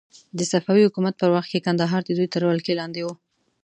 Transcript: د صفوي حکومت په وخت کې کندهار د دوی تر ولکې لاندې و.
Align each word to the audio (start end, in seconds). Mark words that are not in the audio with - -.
د 0.37 0.39
صفوي 0.51 0.83
حکومت 0.87 1.13
په 1.17 1.27
وخت 1.35 1.49
کې 1.51 1.63
کندهار 1.67 2.01
د 2.05 2.09
دوی 2.17 2.27
تر 2.33 2.41
ولکې 2.49 2.73
لاندې 2.79 3.01
و. 3.03 3.07